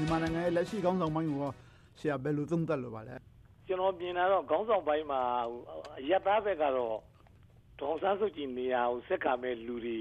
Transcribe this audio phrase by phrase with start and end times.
[0.00, 1.48] မြန်မာနိုင်ငံရဲ့ လက်ရှိခေါင်းဆောင်ပိုင်းကို
[1.98, 3.16] ဆရာ ဘယ်လိုသုံးသပ်လိုပါလဲ
[3.66, 5.20] ကျွန်တော်မြင်တာတော့ ခေါင်းဆောင်ပိုင်းမှာ
[6.00, 6.96] အယက်သားဘက်ကတော့
[7.78, 9.98] ဒေါန်ဆန်းစုကြည်နေရာကိုစက်ခံမဲ့လူတွေ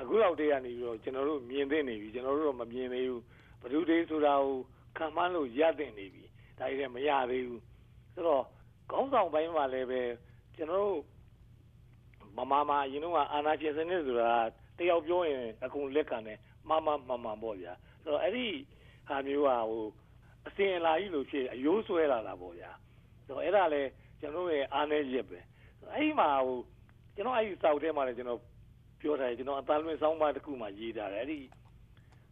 [0.00, 3.22] အခုလောက်တည်းကနေပြီးတော့ကျွန်တော်တို့ မြင်သိနေပြီ ကျွန်တော်တို့တော့ မမြင်သေးဘူး
[3.62, 4.54] ဘဒုဒေးဆိုတာကို
[4.96, 6.24] ခံမှန်းလို့ရတဲ့နေပြီ
[6.58, 7.62] ဒါကြီးလည်းမရသေးဘူး
[8.14, 8.44] ဆိုတော့
[8.90, 10.02] ခေါင်းဆောင်ပိုင်းမှာလည်းပဲ
[10.56, 11.00] ကျွန်တော်တို့
[12.36, 14.32] မမမအရင်တော့အာနာရှင်စနစ်ဆိုတာ
[14.78, 16.38] တယောက်ပြောရင် အကုန်လက်ခံတယ်
[16.68, 17.72] မမမှန်မှန် ပေါ့ဗျာ
[18.02, 18.46] ဆိုတော့အဲ့ဒီ
[19.08, 19.86] ဟာမျိုးကဟို
[20.46, 22.70] အစင်အလာကြီးလို့ဖြစ်အယိုးဆွဲလာတာပေါ့ဗျာ
[23.26, 25.38] ဆိုတော့အဲ့ဒါလည်းကျွန်တော်ရဲ့အားနည်းချက်ပဲ
[25.92, 26.58] အဲ့ဒီမှာဟို
[27.14, 28.40] ကျွန်တော်အဲ့ဒီစောက်ထဲမှာလည်းကျွန်တော်
[29.00, 31.40] ပြောထားတယ်ကျွန်တော်အသားလွင်ဆောင်းပါးတစ်ခုမှရေးထားတယ်အဲ့ဒီ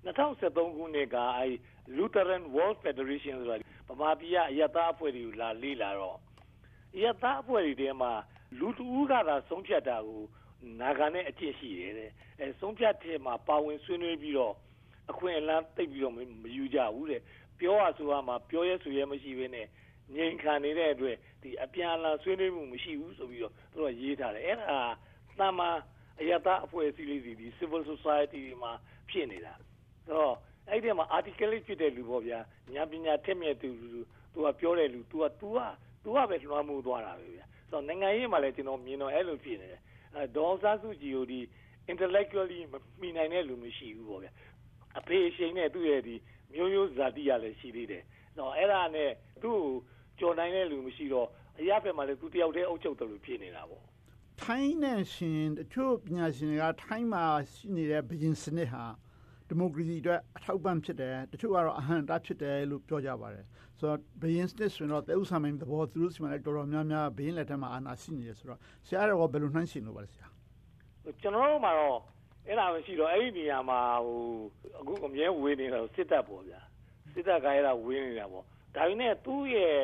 [0.04, 1.46] 2013ခုနှစ်ကအဲ
[1.96, 3.56] Lutheran World Federation ဆိုတာ
[3.88, 6.18] ဗမာပြည်ကအယက်သားအဖွဲ့တွေကိုလာလေ့လာတော့
[6.94, 8.12] အယက်သားအဖွဲ့တွေထဲမှာ
[8.58, 10.22] လူတူကသာဆုံးဖြတ်တာကို
[10.80, 12.10] နာဂာနဲ့အကျင့်ရှိတယ်တဲ့
[12.40, 14.54] အဲဆုံးဖြတ်တဲ့မှာပါဝင်ဆွေးနွေးပြီးတော့
[15.11, 16.19] အခွင့်အလမ်းတိတ်ပြီးတော့မ
[16.55, 17.21] ယူကြဘူးတဲ့
[17.59, 19.65] ပြောရဆိုရမှာပြောရဲဆိုရဲမရှိဘဲနဲ့
[20.15, 24.79] ငြိမ်ခံနေတဲ့အတွက်ဒီအပြန်အလှန်ဆွေးနွေးမှုမရှိဘူးဆိုပြီးတော့သူတို့ရေးထားတယ်အဲ့ဒါ
[25.39, 25.77] သာမန်
[26.19, 28.71] အယတာအဖွဲ့အစည်းလေးတွေဒီ civil society တွေမှာ
[29.09, 29.53] ဖြစ်နေတာ
[30.05, 30.35] ဆိုတော့
[30.69, 32.39] အဲ့ဒီမှာ articulate ဖြစ်တဲ့လူပေါ့ဗျာ
[32.73, 33.69] ညာပညာထက်မြက်သူ
[34.33, 35.59] သူကပြောတဲ့လူ तू က तू က
[36.03, 39.81] तू ကပဲလွှမ်းမိုးသွားတာပဲဗျာဆိုတော့နိုင်ငံရေးမှာလည်းကျွန်တော်မြင်တော့အဲ့လိုဖြစ်နေတယ်
[40.15, 41.39] အဲဒေါ်စားစုကြည်ကိုဒီ
[41.91, 44.31] intellectually မမိနိုင်တဲ့လူမရှိဘူးပေါ့ဗျာ
[44.98, 46.14] အဖေရှိန်နဲ့သူ့ရဲ့ဒီ
[46.52, 48.02] မျိုးရိုးဇာတိရလည်းရှိသေးတယ်
[48.38, 49.10] တော့အဲ့ဒါနဲ့
[49.42, 49.68] သူ့ကို
[50.18, 51.28] ကြော်နိုင်တဲ့လူမရှိတော့
[51.60, 53.84] အရာဖက်မှာလည်းသူတယောက်တည်းအုပ်ချုပ်တယ်လို့ဖြစ်နေတာပေါ့
[54.42, 58.84] ထိုင်းနဲ့ရှင်တချို့ပညာရှင်တွေကထိုင်းမှာရှိနေတဲ့ဘရင်စနစ်ဟာ
[59.48, 63.44] ဒီမိုကရေစီအတွက်အထောက်ပံ့ဖြစ်တယ်တချို့ကတော့အဟံတာဖြစ်တယ်လို့ပြောကြပါတယ်
[63.78, 70.26] ဆိုတော့ဘရင်စနစ်ဆိုတော့တဲဥဆောင်မယ့်သဘောသူတို့စီမံလည်းတော်တော်များများဘရင်လက်ထက်မှာအာဏာရှိနေတယ်ဆိုတော့ဆရာတော်ကဘယ်လိုနှိုင်းရှင်လို့ပါလဲဆရာ
[71.22, 71.98] ကျွန်တော်တို့မှာတော့
[72.46, 74.20] အဲ့ဒါမရှိတော့အဲ့ဒီနေရာမှာဟို
[74.78, 76.60] အခုအမြဲဝေးနေတာစစ်တပ်ပေါ့ဗျာ
[77.12, 79.78] စစ်တပ်ကအဲ့ဒါဝေးနေတာပေါ့ဒါပေမဲ့သူ့ရဲ့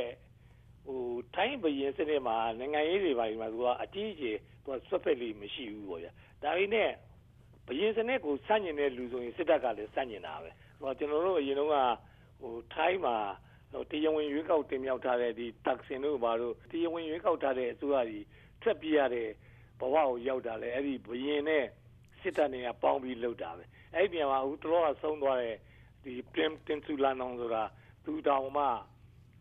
[0.86, 1.00] ဟို
[1.34, 6.12] ထိုင်းဘရင်စနစ်မှာနိုင်ငံရေးတွေပါဒီမှာသူကအကြီးအကျယ်သူကဆွတ်ဖက်လေးမရှိဘူးပေါ့ဗျာ
[6.42, 6.90] ဒါပေမဲ့
[7.66, 11.76] ဘရင်စနစ်ကိုစန့်ကျင်တဲ့လူဆိုရင်စစ်တပ်ကလည်းစန့်ကျင်တာပဲဟိုကျွန်တော်တို့အရင်တော့က
[12.40, 13.16] ဟိုထိုင်းမှာ
[13.90, 18.24] တရားဝင်ရွေးကောက်တင်မြှောက်ထားတဲ့ဒီတက်ဆင်တို့ဘာလို့တရားဝင်ရွေးကောက်ထားတဲ့အစိုးရကြီး
[18.62, 19.28] ထွက်ပြေးရတဲ့
[19.80, 21.64] ဘဝကိုရောက်တာလေအဲ့ဒီဘရင်နဲ့
[22.22, 23.64] စစ်တပ်နဲ့ပေါင်းပြီးလှုပ်တာပဲ
[23.94, 25.56] အဲ့ဒီပြန်မှာအခုတော်ကဆုံးသွားတဲ့
[26.04, 27.62] ဒီပင်တင်ဆူလာနောင်ဆိုတာ
[28.04, 28.64] သူတောင်မှ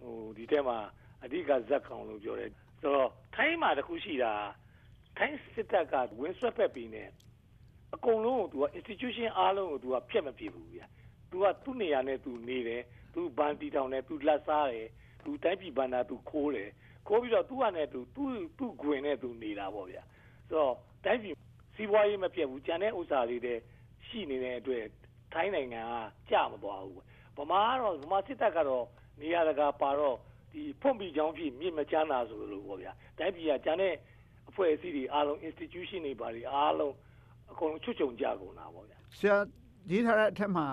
[0.02, 0.78] ဟိုဒီထဲမှာ
[1.24, 2.52] အဓိကဇက်ကောင်လို့ပြောတယ်
[2.82, 4.34] ဆိုတော့ထိုင်းမှာတခုရှိတာ
[5.18, 7.04] ထိုင်းစစ်တပ်ကဝင်ဆွတ်ဖက်ပြီးနေ
[7.96, 10.86] အကုန်လုံးကိုသူက institution အားလုံးကိုသူကဖျက်မပြဘူးဗျာ
[11.32, 12.82] သူကသူ့နေရာနဲ့သူနေတယ်
[13.14, 14.88] သူဘန်တီတောင်နဲ့သူလက်စားတယ်
[15.24, 16.70] သူတိုင်းပြည်ဘန်တာသူခိုးတယ်
[17.08, 20.04] ခိုးပြီးတော့သူ့ဟာနဲ့သူသူ့သူ့ခွင်နဲ့သူနေတာပေါ့ဗျာ
[20.50, 20.76] ဆိုတော့
[21.06, 21.36] တိုင်းပြည်
[21.80, 23.56] စီးပွားရေးမပြတ်ဘူးကြံတဲ့ဥစ္စာလေးတွေ
[24.08, 24.86] ရှိနေတဲ့အတွက်
[25.34, 27.02] ထိုင်းနိုင်ငံကကြမသွားဘူး
[27.38, 28.86] ဗမာကတော့ဗမာစစ်တပ်ကတော့
[29.22, 30.16] နေရာတကာပါတော့
[30.52, 33.94] ဒီဖွင့်ပြီးကြောင်းဖြစ်မြင့်မချမ်းသာဆိုလို့ပေါ့ဗျာတိုင်းပြည်ကကျန်တဲ့
[34.50, 36.94] အဖွဲ့အစည်းတွေအားလုံး institution တွေပါတွေအားလုံး
[37.52, 39.38] အကုန်လုံးချွတ်ချုံကြကုန်တာပေါ့ဗျာဆရာ
[39.92, 40.68] ရေးထားတဲ့အထက်မှာ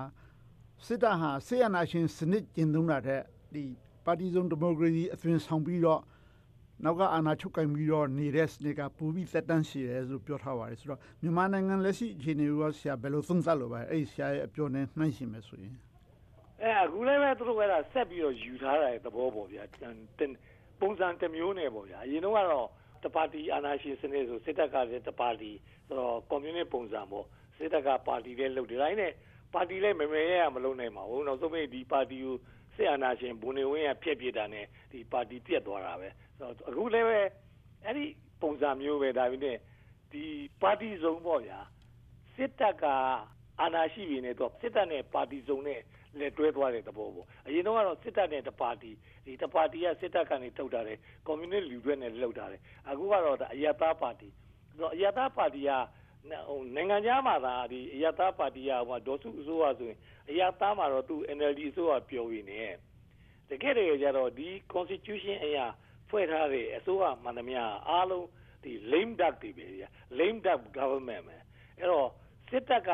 [0.87, 3.21] စစ်တပ်ဟာဆေးရနာရှင်စနစ်ကျင့်သုံးတာတဲ့
[3.55, 3.65] ဒီ
[4.05, 6.00] ပါတီစုံဒီမိုကရေစီအသွင်ဆောင်ပြီးတော့
[6.84, 15.75] နောက်ကအာဏာချုပ်ကင်ပြီးတော့နေတဲ့စနစ်ကပူပြီးသက်တမ်းရှိတယ်လို့ပြောထားပါတယ်ဆိုတော့မြန်မာနိုင်ငံလက်ရှိအခြေအနေကိုဆရာဘယ်လိုသုံးသပ်လိုပါလဲအဲ့ဆရာရဲ့အပြောနဲ့နှိုင်းရှင်မယ်ဆိုရင်
[16.62, 19.65] အဲအခုလည်းပဲသူတို့ကဆက်ပြီးတော့ယူထားတဲ့သဘောပေါ့ဗျာ
[20.81, 22.69] ပုံစံတစ်မျိုးနဲ့ပေါ့ဗျာအရင်တော့ကတော့
[23.04, 25.50] တပါတီအာဏာရှင်စနစ်ဆိုစစ်တပ်ကလည်းတပါတီ
[25.86, 27.26] ဆိုတော့ကွန်မြူနစ်ပုံစံပေါ့
[27.56, 29.12] စစ်တပ်ကပါတီလည်းလုပ်တယ်ဒါနဲ့
[29.54, 32.36] ပါတီလည်းမမေရမလုပ်နိုင်ပါဘူးနောက်ဆုံးပိဒီပါတီကို
[32.76, 36.25] စစ်အာဏာရှင်ဘုံနေဝင်းရဖျက်ပြစ်တာနဲ့ဒီပါတီပြတ်သွားတာပဲဆိုတော့
[36.69, 37.20] အခုလည်းပဲ
[37.84, 38.04] အဲ့ဒီ
[38.42, 39.56] ပုံစံမျိုးပဲဒါပေမဲ့
[40.12, 40.24] ဒီ
[40.62, 41.58] ပါတီစုံပေါ့ဗျာ
[42.34, 42.84] စစ်တပ်က
[43.60, 45.80] အာဏာရှိပြီနဲ့တော့စစ်တပ်နဲ့ပါတီစုံနဲ့
[46.19, 48.91] လက်တွဲသွားတဲ့သဘောပေါ့အရင်တော့ကတော့စစ်တပ်နဲ့တပါတီ
[49.24, 54.28] ဒီတပါတီကစစ်တပ်ကနေထုတ်တာတယ်ကွန်မြူနစ်လူတွေနဲ့လှုပ်တာတယ်အခုကတော့အယတာပါတီ
[54.68, 55.70] ဆိုတော့အယတာပါတီက
[56.48, 59.98] ဟိုနိုင်ငံခြားမှာသာဒီအယတာပါတီကဟိုဒေါ်စုအစိုးရဆိုရင်
[60.30, 62.74] အယတာမှာတော့သူ NLD အစိုးရပြောရင်းနဲ့
[63.50, 65.66] တကယ်တကယ်ကျတော့ဒီ constitution အရာ
[66.08, 68.26] ဖွဲ့ထားတဲ့အစိုးရမှန်သမျှအားလုံး
[68.62, 69.88] ဒီ lame duck တွေပဲဗျာ
[70.18, 71.36] lame duck government ပဲ
[71.78, 72.08] အဲ့တော့
[72.50, 72.91] စစ်တပ်က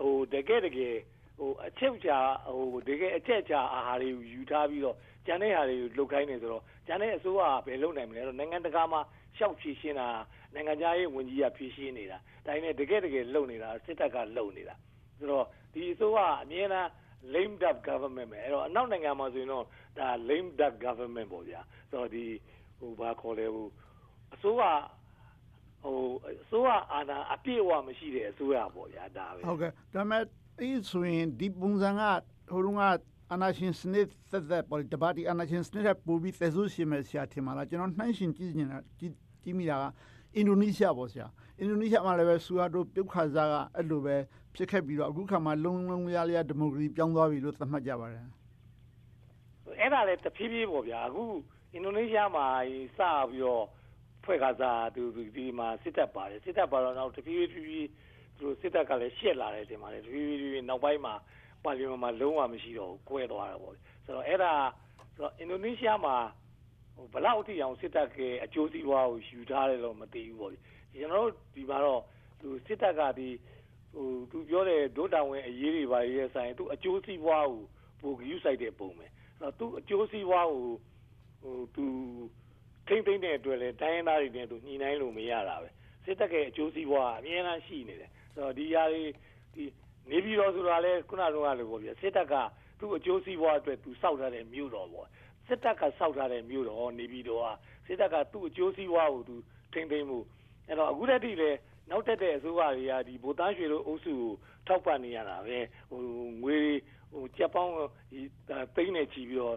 [0.00, 0.96] ဟိုတကယ်တကယ်
[1.38, 2.18] ဟိုအချက်ချာ
[2.56, 9.00] ဟိုတကယ်အချက်ချာအာဟာရတွေကိုယူထားပြီးတော့ကျန်တဲ့ဟာတွေကိုလုတ်ခိုင်းနေဆိုတော့ကျန်တဲ့အစိုးရကဘယ်လုပ်နိုင်မလဲတော့နိုင်ငံတကာမှာ
[9.36, 10.08] ရှောက်ဖြည့်ရှင်းတာ
[10.54, 14.74] နိုင်ငံခြားရေးဝန်ကြီးကဖြည့်ရှင်းနေတာဒါနဲ့တကယ်တကယ်လုပ်နေတာစစ်တပ်ကလုပ်နေတာ
[15.18, 16.90] ဆိုတော့ဒီအစိုးရအမြဲတမ်း
[17.34, 19.64] lame duck government ပဲအဲ့တော့အနောက်နိုင်ငံမှာဆိုရင်တော့
[19.98, 21.60] ဒါ lame duck government ပေါ့ဗျာ
[21.90, 22.24] ဆိုတော့ဒီ
[22.78, 23.66] ဟိုဘာခေါ်လဲဟို
[24.34, 24.62] အစိုးရ
[25.82, 25.98] ဟို
[26.42, 30.22] အစိုးရအာဏာအပြည့်အဝမရှိတဲ့အစိုးရပေါ့ဗျာဒါပဲဟုတ်ကဲ့ဒါပေမဲ့
[30.60, 32.02] အေးဆိုရင်ဒီပုံစံက
[32.50, 32.84] ဟိုတုန်းက
[33.30, 39.84] အာနာရှင်စနစ်သက်သက်ပေါ်တပါတီအာနာရှင်စနစ်နဲ့ပို့ပြီးသက်ဆိုးရှင်မဲ့ဆရာထင်ပါလားကျွန်တော်နှိုင်းရှင်ကြည့်နေတာကြည့်ကြည့်မိတာက
[40.36, 41.26] အင်ဒိုနီးရှားပေါ့ဆရာ
[41.62, 44.16] အင်ဒိုနီးရှားမှာလည်းပဲဆူဟာတိုပြုတ်ခါစားကအဲ့လိုပဲ
[44.54, 48.24] ဖြစ်ခဲ့ပြီးတော့အခုခါမှာလုံးလုံးလျားလျားဒီမိုကရေစီပြောင်းသွားပြီလို့သတ်မှတ်ကြပါတယ်
[49.80, 51.24] အဲ့ဒါလည်းတဖြည်းဖြည်းပေါ့ဗျာအခု
[51.72, 52.46] အင်ဒိုနီးရှားမှာ
[52.96, 52.98] စ
[53.30, 53.64] ပြီးတော့
[54.24, 55.02] ဖွဲ့ကစားသူ
[55.36, 57.88] ဒီမှာစစ်တပ်ပါတယ်စစ်တပ်ပါတော့နောက်တဖြည်းဖြည်းဖြည်း
[58.38, 61.14] သူတို့စစ်တပ်ကလည်းရှက်လာတယ်တင်ပါတယ်တဖြည်းဖြည်းဖြည်းနောက်ပိုင်းမှာ
[61.64, 63.74] ပါလီမန်မှာလုံးဝမရှိတော့ဘူးကွဲသွားတာပေါ့
[64.04, 64.52] ဆိုတော့အဲ့ဒါ
[65.14, 66.16] ဆိုတော့အင်ဒိုနီးရှားမှာ
[66.96, 70.52] ဟိုဘလောက်အထိအောင်စစ်တပ်ကအကျိုးစီးပွားကိုယူထားတယ်လို့မသိဘူးပေါ့
[70.92, 72.00] ကျွန်တော်တို့ဒီမှာတော့
[72.40, 73.28] သူစစ်တပ်ကဒီ
[73.94, 77.62] ဟိုသူပြောတဲ့ဒုတာဝန်အရေးတွေပါရဲ့ဆိုင်သူအကျိုးစီးပွားကို
[78.00, 79.10] ပိုဂရုစိုက်တဲ့ပုံပဲအဲ့
[79.40, 80.66] တော့သူအကျိုးစီးပွားကို
[81.42, 81.84] ဟိုသူ
[82.88, 85.68] ထိမ့်သိမ့်တဲ့အတွက်လည်းတိုင်းရင်းသားတွေနဲ့သူညှိနှိုင်းလို့မရတာပဲ
[86.04, 89.04] စစ်တပ်ရဲ့အကျိုးစီးပွားအများအားရှိနေတယ်ဆိုတော့ဒီຢာတွေ
[89.54, 89.64] ဒီ
[90.10, 92.34] နေပြည်တော်ဆိုတာလဲခုနကလိုပေါ့ဗျာစစ်တပ်က
[92.78, 95.08] သူ့အကျိုးစီးပွားအတွက်သူစောက်ထားတဲ့မြို့တော်ပေါ့
[95.46, 97.46] စစ်တပ်ကစောက်ထားတဲ့မြို့တော်နေပြည်တော်က
[97.86, 99.36] စစ်တပ်ကသူ့အကျိုးစီးပွားကိုသူ
[99.72, 100.18] ထိမ့်သိမ့်မှု
[100.72, 101.58] အဲ့တော့ အခုတည်းကလည်း
[101.90, 104.30] နောက်တက်တဲ့အစိုးရတွေကဒီဗိုလ်တန်းရွှေတို့အုပ်စုကို
[104.66, 105.58] ထောက်ပံ့နေရတာပဲ
[105.90, 106.00] ဟို
[106.42, 106.56] ငွေ
[107.12, 107.72] ဟိုကြက်ပေါင်း
[108.76, 109.56] သိန်းနဲ့ချီပြီးတော့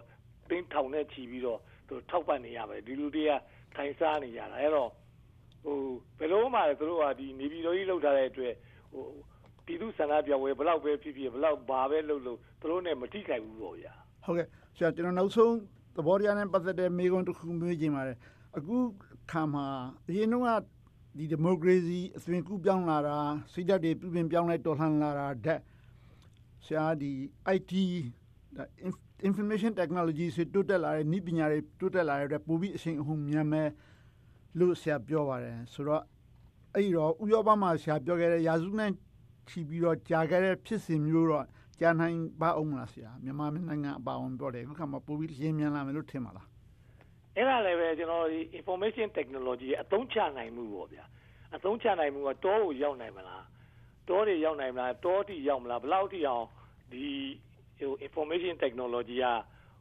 [0.49, 3.31] သိန်းထောင်နဲ့ချီပြီးတော့သူထောက်ပံ့နေရမယ် ဒီလူတွေက
[3.75, 4.89] ထိုင်စားနေရတာ အဲ့တော့
[5.63, 5.77] ဟို
[6.19, 8.53] ဘယ်လိုမှလည်းသူတို့ကဒီနေပြည်တော်ကြီးလောက်ထားတဲ့အတွက်
[8.93, 9.05] ဟို
[9.65, 13.93] ပြည်သူဆန္ဒပြပွဲဘလောက်ပဲဖြစ်ဖြစ်ဘလောက်ဘာပဲလုပ်လို့သူတို့နဲ့ မထိခိုက်ဘူးပေါ့ဗျာ
[14.25, 14.47] ဟုတ်ကဲ့
[14.77, 15.53] ဆရာ ကျွန်တော် နောက်ဆုံး
[15.95, 18.17] သဘောတရားနဲ့ ပတ်သက်တဲ့ မေးခွန်းတစ်ခု မေးချင်ပါတယ်
[18.57, 18.75] အခု
[19.31, 19.65] ခါမှာ
[20.07, 20.43] အရင်တော့
[21.17, 23.17] ဒီဒီမိုကရေစီအသွင်ကူးပြောင်းလာတာ
[23.53, 25.59] စိတ်ဓာတ်တွေပြုပြင်ပြောင်းလဲတော်လှန်လာတာတဲ့
[26.65, 27.11] ဆရာဒီ
[27.55, 27.71] IT
[29.27, 33.69] information technology ဆိုတိုးတက်လာတဲ့ဤပညာတွေတိုးတက်လာတဲ့အတွက်ပိုပြီးအချိန်အဟုန်မြန်မဲ့
[34.59, 36.03] လို့ဆရာပြောပါတယ်ဆိုတော့
[36.73, 38.91] အဲ့ဒီတော့ဥရောပမှာဆရာပြောခဲ့တဲ့ရာစုနဲ့
[39.49, 41.45] ချီပြီးတော့ကြာခဲ့တဲ့ဖြစ်စဉ်မျိုးတော့
[41.79, 46.47] ကြာနိုင်ပါအောင်မလားဆရာမြန်မာနိုင်ငံအပါအဝင်ပြောတယ်ခုခါမှာပိုပြီးရင်းမြန်လာမယ်လို့ထင်ပါလား
[47.35, 51.05] အဲ့ဒါလည်းပဲကျွန်တော်ဒီ information technology အသုံးချနိုင်မှုပေါ့ဗျာ
[51.55, 53.43] အသုံးချနိုင်မှုကတောကိုရောက်နိုင်မလား
[54.09, 56.45] တောတွေရောက်နိုင်မလားတောတိရောက်မလားဘယ်လောက်တိအောင်
[56.91, 57.05] ဒီ
[57.79, 59.25] ဟို information technology က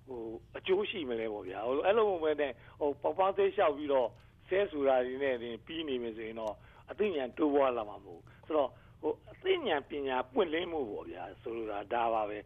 [0.09, 0.21] ဟို
[0.59, 4.09] အကျိုးရှိမလဲပေါ့ဗျာဟိုအဲ့လိုမျိုးနဲ့ဟိုပေါပေါသေးလျှောက်ပြီးတော့
[4.49, 6.55] ဆဲဆိုတာတွေနဲ့တင်ပြီးနေမယ်ဆိုရင်တော့
[6.91, 12.39] အသိဉာဏ်တိုးပွားလာမှာမဟုတ်ဆိုတော့ဟိုအသိဉာဏ်ပညာပွင့်လင်းမှုပေါ့ဗျာဆိုလိုတာဒါပါပဲ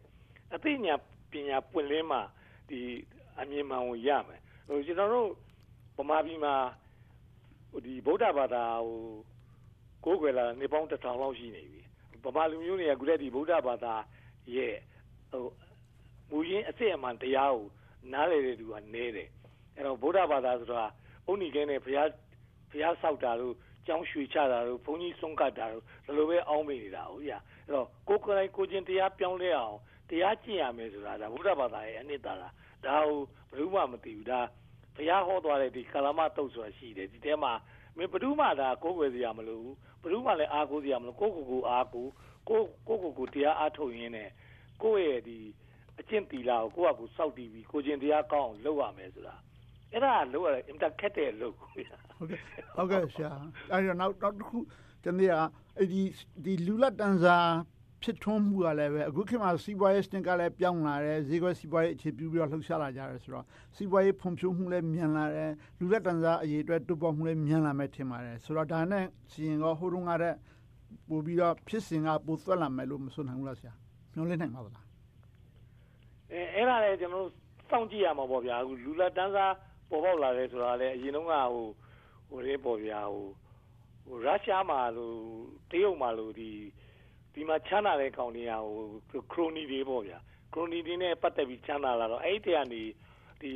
[0.55, 0.99] အသိဉာဏ်
[1.31, 2.19] ပညာပွင့်လင်းမှ
[2.69, 2.79] ဒီ
[3.39, 4.39] အမြင်မှန်ကိုရမယ်ဟို
[4.69, 5.29] ကျွန်တော်တို့
[5.97, 6.55] ဗမာပြည်မှာ
[7.71, 8.99] ဟိုဒီဗုဒ္ဓဘာသာဟို
[10.05, 11.81] ကိုးကွယ်လာနေပေါင်းတစ်ထောင်လောက်ရှိနေပြီ
[12.23, 13.93] ဗမာလူမျိုးတွေကခုတည်းဒီဗုဒ္ဓဘာသာ
[14.55, 14.75] ရဲ့
[15.31, 15.45] ဟို
[16.29, 17.65] မူရင်းအစစ်အမှန်တရားကို
[18.13, 19.29] နားလည်တဲ့သူကနေတယ်
[19.75, 20.85] အဲ့တော့ဗုဒ္ဓဘာသာဆိုတာ
[21.25, 22.09] အုန်နီကဲနဲ့ဘုရား
[22.71, 23.55] ဘုရားဆောက်တာလို့
[23.87, 29.77] ကျောင်းရွှေချတာလို့ဘုန်းကြီးဆုံးကတ်တာလို့ဒီလိုပဲအောင်းမိနေတာဟုတ်ရအဲ့တော့ကိုယ်ကိုယ်တိုင်ကိုချင်းတရားပြောင်းလဲအောင်
[30.09, 32.43] တရားကျင့်ရမယ်ဆိုတာဒါဗုဒ္ဓဘာသာရဲ့အနှစ်သာရ
[32.85, 33.19] ဒါကို
[33.51, 34.41] ဘယ်သူမှမသိဘူးဒါ
[34.95, 37.51] ဘုရားဟောသွားတဲ့ဒီကာလမတုတ်ဆိုတာရှိတယ်ဒီထဲမှာ
[37.97, 42.11] မင်းဘယ်သူမှဒါကိုယ်ွယ်စရာမလိုဘူးဘယ်သူမှလည်းအားကိုးစရာမလိုကိုယ့်ကိုယ်ကိုအားကိုး
[42.49, 44.29] ကိုကိုကိုကိုတရားအားထုတ်ရင်းနဲ့
[44.83, 45.37] ကိုယ့်ရဲ့ဒီ
[45.99, 49.35] အကျင့်တီလာကိုကိုယ့်အကူစောက်တည်ပြီးကိုကျင်တရားကောင်းအောင်လုပ်ရမယ်ဆိုတာ
[49.91, 51.87] အဲ့ဒါလုပ်ရတယ်အင်တာခက်တဲ့လုပ်ဟုတ်ကဲ့
[52.75, 53.31] ဟုတ်ကဲ့ဆရာ
[53.71, 54.57] အဲ့တော့နောက်နောက်တစ်ခု
[55.03, 56.01] တနည်းအားအဲ့ဒီ
[56.43, 57.37] ဒီလူလက်တန်းစာ
[58.03, 70.37] ဖြစ်ထွန်းမှုကလည်းပဲအခုခေတ်မှာစီးပွားရေးစနစ်ကလည်းပြောင်းလာတယ်ဈေးကွက်စီးပွားရေးအခြေပြုပြီးတော့လှုပ်ရှားလာကြတယ်ဆိုတော့စီးပွားရေးဖွံ့ဖြိုးမှုလည်းမြန်လာတယ်လူလက်တန်းစားအရေးအတွက်တိုးပေါ်မှုလည်းမြန်လာမယ်ထင်ပါတယ်ဆိုတော့ဒါနဲ့စီရင်ကဟိုတုန်းကတည်း
[71.09, 73.73] ပို့ပြီးတော့ဖြစ်စဉ်ကပိုသွက်လာမယ်လို့မဆိုနိုင်ဘူးလားဆရာ
[74.13, 74.85] မျှော်လင့်နိုင်ပါသလား
[76.31, 77.33] အဲအဲ့ဒါလည်းကျွန်တော်တို့
[77.69, 79.53] စောင့်ကြည့်ရမှာပေါ့ဗျာအခုလူလက်တန်းစား
[79.89, 81.65] ပေါ်ပေါက်လာတယ်ဆိုတာလည်းအရင်တုန်းကဟို
[82.29, 83.27] ဟိုလေးပေါ့ဗျာဟို
[84.05, 85.17] ဟိုရုရှားမှာလို့
[85.71, 86.49] တရုတ်မှာလို့ဒီ
[87.33, 88.53] ဒီမှာချမ်းသာတဲ့ကောင်တွေက
[89.09, 90.17] ဟိုခရိုနီတွေပေါ့ဗျာ
[90.53, 92.81] ခရိုနီတွေနဲ့ပတ်သက်ပြီးချမ်းသာလာတော့အဲ့ဒီကနေ
[93.41, 93.51] ဒီ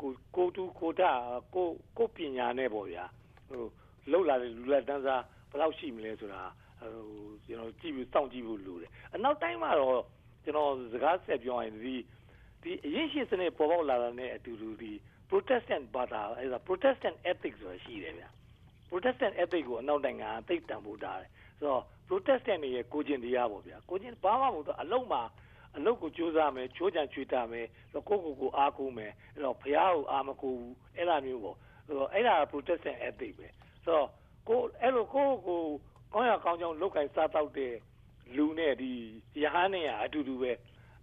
[0.00, 1.10] ကိုကိုတူကိုတာ
[1.54, 1.66] ကို
[1.98, 3.04] ကိုပညာနဲ့ပေါ့ဗျာ
[3.48, 3.64] ဟို
[4.12, 6.42] လောက်လာတဲ့လူလက်တန်းစားဘယ်လောက်ရှိမလဲဆိုတာ
[6.80, 10.00] ဟိုကျွန်တော်ကြည့်ပြီးစောင့်ကြည့်ဖို့လိုတယ်အနောက်တိုင်းမှာတော့
[10.44, 11.94] ကျွန်တော်စကားဆက်ပြောရင်ဒီ
[12.62, 14.92] ဒီအရင်ရှိစနစ်ပေါ်ပေါက်လာတာနဲ့အတူတူဒီ
[15.30, 18.28] Protestant ဘာသာအဲဒါ Protestant ethics ဆိုတာရှိတယ်ဗျာ
[18.90, 25.22] Protestant ethics ကိုအနောက်နိုင်ငံကသိတန်ဖို့တားတယ် ဆိုတော့ Protestant တွေရဲ့ ကိုကျင်တရားပေါ့ဗျာကိုကျင်ဘာမှမဟုတ်တော့အလုံးမှာ
[25.76, 33.48] အလုတ်ကိုကြိုးစားမယ်ချိုးချံချွေတာမယ်ကိုကိုကိုအားကိုးမယ်အဲ့တော့ဘုရားကိုအားမကိုးဘူးအဲ့လိုမျိုးပေါ့ဆိုတော့အဲ့ဒါ Protestant ethic ပဲ
[33.84, 34.08] ဆိုတော့
[34.48, 35.60] ကိုအဲ့လိုကိုကို
[36.12, 37.74] ကောင်းရကောင်းကြောင်းလောက်ကင်စားတော့တဲ့
[38.36, 38.92] လူနဲ့ဒီ
[39.42, 40.52] ယဟန်နဲ့အတူတူပဲ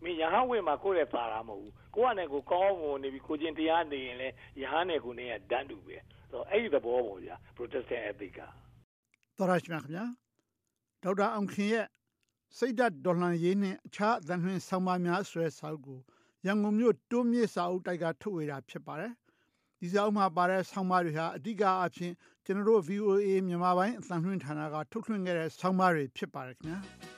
[0.03, 4.29] မင်းယဟန်ဝင်မှာကိုယ့်ရဲ့သာတာမဟုတ်ဘူးကိုကနဲ့ကိုကောင်းဝင်နေပြီကိုချင်းတရားနေရင်လဲ
[4.61, 5.97] ယဟန်နဲ့ကိုနဲ့ကတန်းတူပဲ
[6.29, 8.39] ဆိုတော့အဲ့ဒီသဘောပေါ့ဗျာ Protestant ethic က
[9.37, 10.05] တော်ရရှိမြခင်ဗျာ
[11.03, 11.87] ဒေါက်တာအောင်ခင်ရဲ့
[12.57, 15.99] စိတ်ဓာတ်ဒေါ်လန်ရေးနှင့်အခြားအသံလွှင့်ဆောင်းပါးများဆိုတဲ့စာအုပ်ကို
[16.45, 19.13] ရန်ကုန်မြို့တိုးမြစ်စာအုပ်တိုက်ကထုတ်ဝေတာဖြစ်ပါတယ်။
[19.79, 22.13] ဒီစာအုပ်မှာပါတဲ့ဆောင်းပါးတွေဟာအဓိကအဖြစ်
[22.45, 26.79] ကျွန်တော်တို့ VOA မြန်မာပိုင်းအသံလွှင့်ဌာနကထုတ်လွှင့်ခဲ့တဲ့ဆောင်းပါးတွေဖြစ်ပါတယ်ခင်ဗျာ။